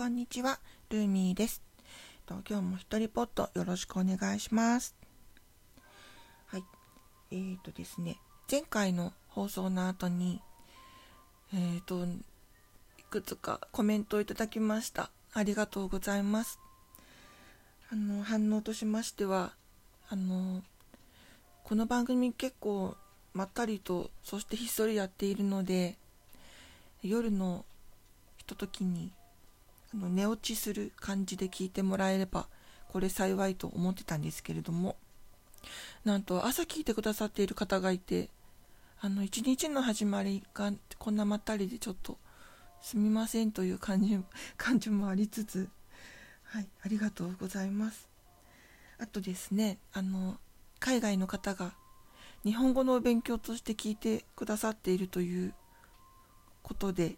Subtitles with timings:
[0.00, 0.58] こんにちは、
[0.88, 1.60] ルーミーです。
[2.26, 4.94] 今日も一人ポットよろしくお願いします。
[6.46, 6.64] はい。
[7.30, 8.16] えーとですね、
[8.50, 10.40] 前回の放送の後に、
[11.52, 15.10] えーと、いくつかコメントをいただきました。
[15.34, 16.58] ありがとうございます。
[17.92, 19.52] あの、反応としましては、
[20.08, 20.62] あの、
[21.62, 22.96] この番組結構
[23.34, 25.98] まったりと、そしてひっそりやっているので、
[27.02, 27.66] 夜の
[28.38, 29.12] ひとときに
[29.92, 32.46] あの寝落ちする感じで聞いてもらえれば
[32.88, 34.96] これ幸いと思ってたんですけれども。
[36.04, 38.30] なんと朝聞いてくださっている方がいて
[39.00, 42.18] あの一日の始まりがこんなまったりでちょっと
[42.82, 44.18] すみませんという感じ
[44.56, 45.68] 感じもありつつ
[46.44, 48.08] はいありがとうございます。
[48.98, 50.38] あとですねあの
[50.78, 51.74] 海外の方が
[52.44, 55.54] 日本語の勉強として聞いてくださっているという
[56.62, 57.16] ことで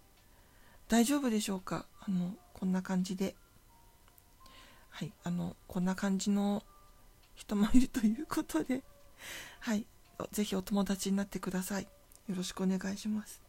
[0.88, 1.86] 大丈夫でしょうか？
[2.00, 3.34] あのこんな感じで。
[4.90, 6.62] はいあのこんな感じの
[7.34, 8.84] 人もいるということで。
[9.58, 9.84] はい
[10.30, 11.88] ぜひお友達になってください。
[12.28, 13.42] よろしくお願いします、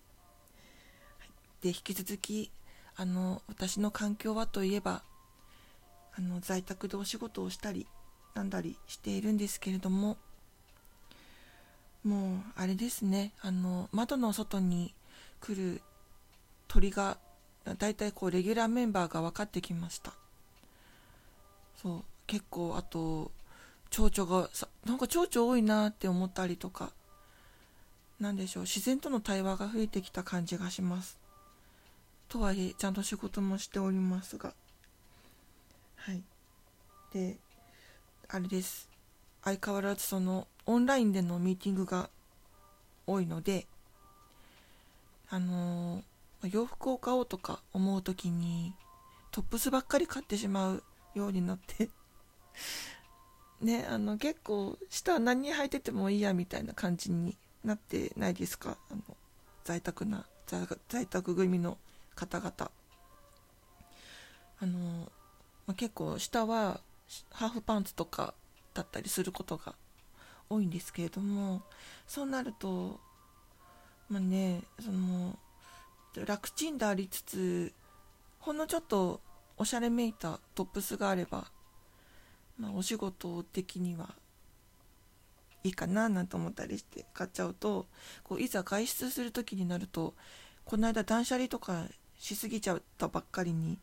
[1.19, 1.29] はい、
[1.61, 2.49] で引き続き
[2.95, 5.03] あの私の環境はといえば
[6.17, 7.85] あの在宅でお仕事をしたり
[8.33, 10.17] なんだりしているんですけれども
[12.03, 14.95] もうあれですねあの窓の外に
[15.39, 15.83] 来る
[16.67, 17.19] 鳥が
[17.65, 20.13] 大体こうレギュラーメンバーが分かってきました。
[21.81, 23.31] そう結構あと
[23.89, 26.91] 蝶々がさなんか蝶々多いなって思ったりとか
[28.19, 31.17] 何でしょう自然との対話が増えてきた感じがします。
[32.29, 34.53] とはいえちゃんと仕事もしておりますが。
[35.95, 36.21] はい。
[37.13, 37.37] で
[38.29, 38.89] あれです。
[39.43, 42.09] 相変わらずそのオンラインでのミーティングが
[43.05, 43.67] 多いので
[45.29, 46.12] あのー
[46.47, 48.73] 洋服を買おうとか思う時に
[49.31, 50.83] トップスばっかり買ってしまう
[51.15, 51.89] ようになって。
[53.61, 58.77] ねあの結構下何履いててもいいやみたいな感じになってないですか？
[58.91, 59.01] あの
[59.63, 60.25] 在宅な
[60.89, 61.77] 在宅組の
[62.15, 62.71] 方々。
[64.59, 65.11] あの、
[65.65, 66.81] まあ、結構下は
[67.31, 68.33] ハーフパンツとか
[68.73, 69.75] だったりすることが
[70.49, 71.63] 多いんですけれども
[72.07, 72.99] そうなると
[74.09, 75.37] まあねその
[76.21, 77.73] 楽ちんでありつつ
[78.39, 79.21] ほんのちょっと
[79.57, 81.45] おしゃれめいたトップスがあれば、
[82.59, 84.09] まあ、お仕事的には
[85.63, 87.87] いいかななんて思ったりして買っちゃうと
[88.23, 90.13] こういざ外出する時になると
[90.65, 91.85] この間断捨離とか
[92.19, 93.77] しすぎちゃったばっかりに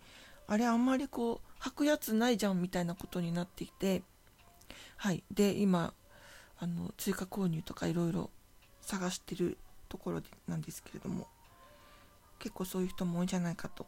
[0.47, 4.03] あれあんまりこう履くやつないじゃんみたいなことになっていて
[4.97, 5.23] はい。
[5.33, 5.95] で今
[6.59, 8.31] あの追加購入とかいろいろ
[8.83, 9.57] 探してる
[9.89, 11.27] ところなんですけれども。
[12.41, 13.87] 結構そういう人も多いんじゃないかと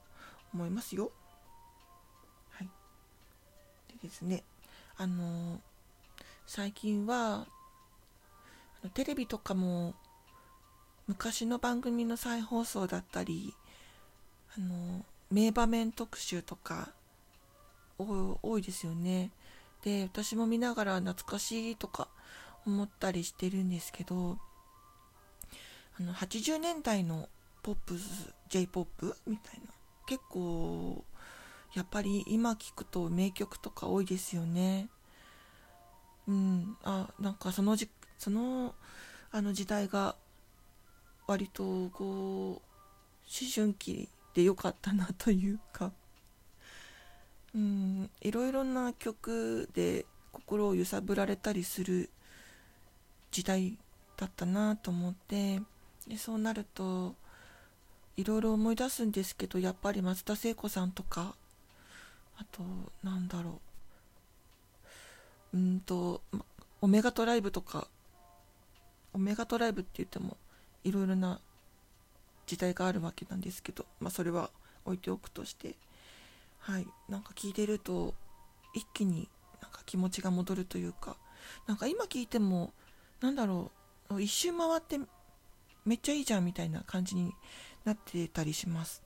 [0.55, 1.11] 思いますよ。
[2.51, 2.69] はい。
[4.01, 4.45] でですね、
[4.97, 5.59] あのー、
[6.47, 9.95] 最近は、あのテレビとかも
[11.09, 13.55] 昔の番組の再放送だったり、
[14.57, 16.91] あのー、名場面特集とか
[17.99, 19.31] 多いですよね。
[19.83, 22.09] で、私も見ながら懐かしいとか
[22.67, 24.39] 思ったりしてるんですけど、
[25.99, 27.29] あの80年代の
[27.63, 29.73] ポップス J−POP みたいな。
[30.07, 31.05] 結構
[31.75, 34.89] やっぱり今聞くと名曲とか多いですよね。
[36.27, 36.77] うん。
[36.83, 38.75] あなんかそのじその
[39.31, 40.17] あの時代が
[41.27, 42.07] 割とこう
[42.51, 42.61] 思
[43.55, 45.93] 春期で良かったなというか。
[47.55, 48.11] うん。
[48.21, 52.11] いろいろな曲で心を揺さぶられたりする
[53.31, 53.79] 時代
[54.17, 55.63] だったなと思って。
[56.09, 57.15] でそうなると
[58.17, 61.35] いろいろ思い出すんですけどやっぱり松田聖子さんとか
[62.39, 62.63] あと
[63.03, 63.61] なんだろ
[65.55, 65.57] う。
[65.57, 66.23] うんと
[66.81, 67.87] オメガトライブとか
[69.13, 70.37] オメガトライブって言っても
[70.83, 71.41] いろいろな
[72.47, 74.51] 時代があるわけなんですけど、まあ、それは
[74.85, 75.75] 置いておくとして
[76.61, 76.87] はい。
[77.09, 78.15] なんか聞いてると
[78.75, 79.29] 一気に
[79.61, 81.17] なんか気持ちが戻るというか
[81.67, 82.73] なんか今聞いても
[83.21, 83.71] なんだろ
[84.11, 84.99] う一周回って
[85.85, 87.33] めっちゃいいじゃんみたいな感じに
[87.85, 89.03] なってたりします。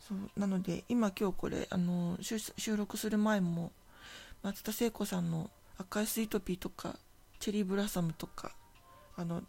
[0.00, 3.72] そうなので今今日これあの収録する前も
[4.42, 6.96] 松田聖子さんの「赤いスイートピー」とか
[7.40, 8.54] 「チェリーブラサム」とか
[9.16, 9.42] あの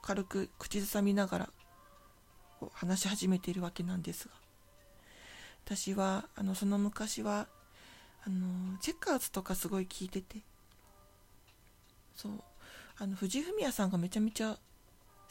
[0.00, 1.50] 軽く口ずさみながら
[2.72, 4.34] 話し始めているわけなんですが。
[5.68, 7.46] 私はあのその昔は
[8.24, 10.38] あのチェッカーズとかすごい聞いてて
[12.16, 12.42] そう
[12.96, 14.58] あの藤井フミヤさんがめちゃめちゃ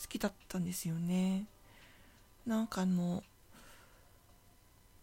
[0.01, 1.45] 好きだったんですよね。
[2.45, 3.23] なんかあの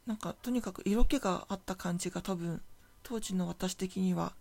[0.07, 2.61] なんかとにかく色気があった感じが多分
[3.03, 4.33] 当時の私的には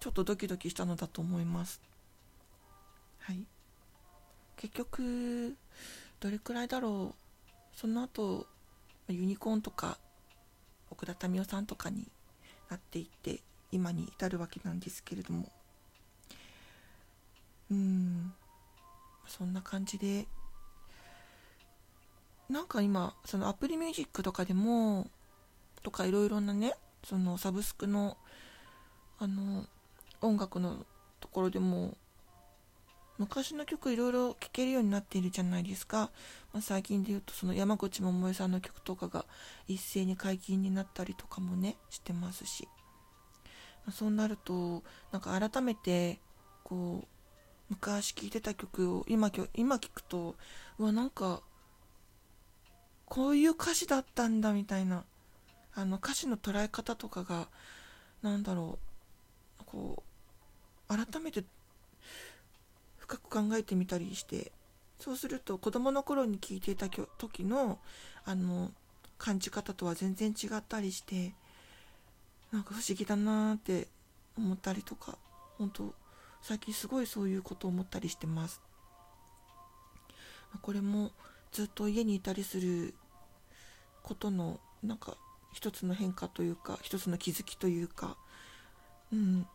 [0.00, 1.80] ちょっとドキドキしたのだと思います。
[3.20, 3.44] はい。
[4.56, 5.56] 結局
[6.20, 7.78] どれくらいだろう。
[7.78, 8.46] その後
[9.08, 9.98] ユニコーンとか
[10.90, 12.08] 奥田民生さんとかに
[12.68, 13.40] なっていって
[13.72, 15.50] 今に至るわけなんですけれども。
[17.70, 18.32] うん。
[19.30, 20.26] そんな感じで。
[22.50, 25.08] なんか今そのアプリミュージックとかでも
[25.84, 26.74] とかいろいろなね
[27.04, 28.16] そのサブスクの
[29.20, 29.66] あの
[30.20, 30.84] 音楽の
[31.20, 31.96] ところでも
[33.18, 36.10] 昔の曲いろいろ聴けるようになっているじゃないですか、
[36.52, 39.26] まあ、最近で言うとその山口百恵さんの曲とかが
[39.68, 42.66] 一斉に解禁になったりとかもねしてますし、
[43.84, 44.82] まあ、そうなると
[45.12, 46.18] なんか改めて
[46.64, 47.19] こう
[47.70, 50.34] 昔聴いてた曲を今今聴くと
[50.78, 51.40] うわなんか
[53.06, 55.04] こういう歌詞だったんだみたいな
[55.74, 57.48] あの歌詞の捉え方とかが
[58.22, 58.78] なんだろ
[59.60, 60.02] うこ
[60.88, 61.44] う改めて
[62.98, 64.52] 深く考えてみたりして
[64.98, 67.78] そうすると子供の頃に聴いていた時の
[68.24, 68.70] あの
[69.16, 71.34] 感じ方とは全然違ったりして
[72.52, 73.86] なんか不思議だなーって
[74.36, 75.16] 思ったりとか
[75.58, 75.94] 本当
[76.42, 78.60] 最近すごいそういうことを思ったりしてます。
[80.62, 81.12] これも
[81.52, 82.94] ずっと家にいたりする
[84.02, 85.16] ことのなんか
[85.52, 88.16] 一つの変化というか一つの気づきというか
[89.12, 89.46] うん。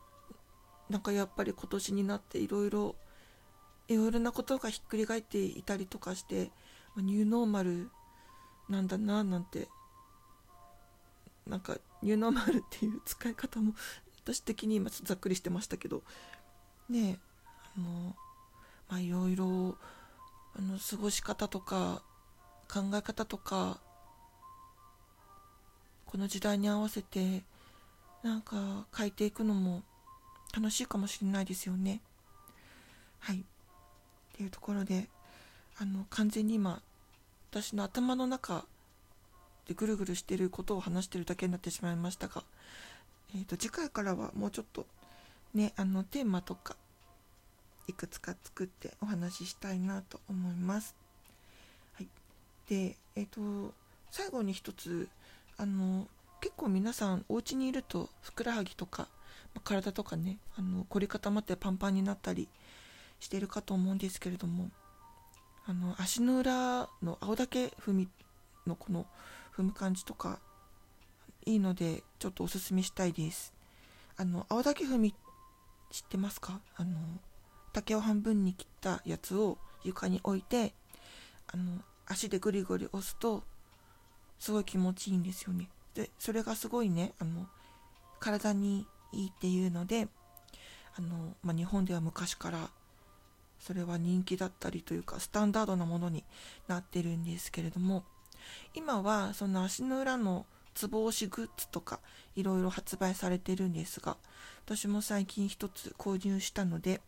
[0.89, 2.95] なんかやっぱり今年になっていろいろ
[3.87, 6.51] いろいろなことがひっくり返っていたりとかして
[6.97, 7.89] ニューノーマル
[8.69, 9.67] なんだななんて
[11.47, 13.73] なんかニューノーマルっていう使い方も
[14.23, 16.03] 私的に今ざっくりしてましたけど
[16.89, 17.19] ね
[17.77, 18.15] あの
[18.89, 19.77] まあいろいろ
[20.57, 22.01] あの過ごし方とか
[22.71, 23.79] 考え方とか
[26.05, 27.43] この時代に合わせて
[28.23, 29.83] なんか変えていくのも
[30.55, 31.99] 楽しいかもしれないですよね。
[33.19, 33.41] はいっ
[34.37, 35.09] ていうところで
[35.77, 36.81] あの完全に今
[37.51, 38.65] 私の頭の中
[39.67, 42.43] でぐるぐるしてることを話してるだけになってしまいましたが、
[43.33, 44.85] えーと、次回からはもうちょっと
[45.55, 46.75] ねあのテーマとか
[47.87, 50.95] いくつか作ってお話ししたいなと思います。
[51.93, 52.07] はい、
[52.67, 53.73] でえっ、ー、と
[54.11, 55.07] 最後に一つ
[55.57, 56.07] あの
[56.41, 59.07] 結構皆さんお家にいるとふくらはぎとか、
[59.53, 62.47] ま体とかねあの凝り固まってパンパンになったり
[63.19, 64.69] してるかと思うんですけれども
[65.65, 68.09] あの足の裏の青竹踏み
[68.67, 69.05] のこの
[69.55, 70.39] 踏む感じとか
[71.45, 73.53] いいのでちょっとおすすめしたいです
[74.17, 75.15] あの青竹踏み
[75.91, 76.59] 知ってますか？
[76.75, 76.97] あの
[77.73, 80.73] 竹を半分に切ったやつを床に置いて
[81.47, 83.43] あの足でぐりぐり押すと
[84.39, 85.69] すごい気持ちいいんですよね。
[85.93, 87.47] でそれがすごいねあの
[88.19, 90.07] 体にいいっていうので
[90.97, 92.69] あの、まあ、日本では昔から
[93.59, 96.23] それは人気だったりというかスタンダードなものに
[96.67, 98.03] なってるんですけれども
[98.73, 101.99] 今はその足の裏のつぼ押しグッズとか
[102.35, 104.17] いろいろ発売されてるんですが
[104.65, 107.01] 私も最近一つ購入したので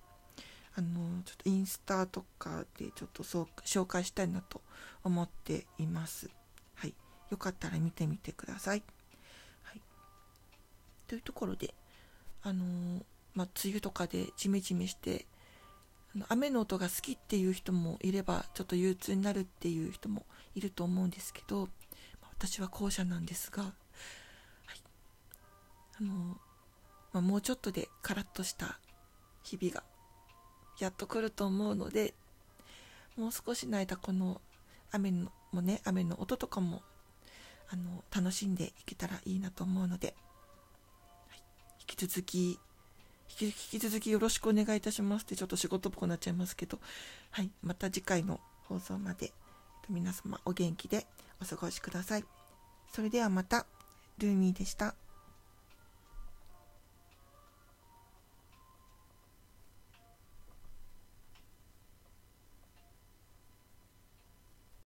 [0.75, 4.61] あのちょっとインスタとかでちょっとそう紹介したいなと
[5.03, 6.29] 思っています。
[6.75, 6.93] はい
[7.31, 8.83] よかったら見てみてください。
[9.63, 9.81] はい、
[11.07, 11.73] というところで、
[12.43, 15.25] あの、まあ、梅雨とかでジメジメして
[16.29, 21.69] 雨の音が好きっていう人もいればちょっと憂鬱になるっていう人もいると思うんですけど、
[22.37, 23.73] 私は後者なんですが、はい。
[25.99, 26.37] あの、
[27.13, 28.79] まあ、もうちょっとでカラッとした
[29.43, 29.83] 日々が
[30.79, 32.13] やっと来ると思うので
[33.15, 34.41] もう少しの間この
[34.91, 36.83] 雨のもね雨の音とかも
[37.69, 40.13] あの楽しんでいけたらいいなと思うので、
[41.29, 41.41] はい、
[41.89, 42.59] 引き続き
[43.39, 46.79] 引き続きよろしくお願いいたしますってちょっと仕事っぽくなっちゃいますけど、
[47.31, 49.31] はい、また次回の放送まで
[49.89, 51.05] 皆様お元気で
[51.41, 52.23] お過ごしください。
[52.93, 53.65] それではまた、
[54.17, 54.95] ルーミーでした。